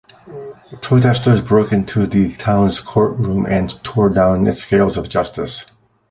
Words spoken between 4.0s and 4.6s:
down